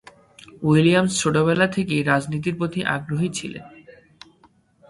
[0.63, 3.65] Williams ছোটবেলা থেকেই রাজনীতির প্রতি আগ্রহী ছিলেন।